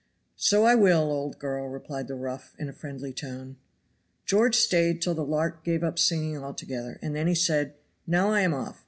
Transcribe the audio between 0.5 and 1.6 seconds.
I will, old